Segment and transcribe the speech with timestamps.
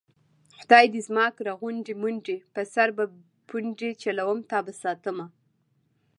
[0.59, 3.03] خدای دې زما کړه غونډې منډې په سر به
[3.47, 5.25] پنډې چلوم تابه ساتمه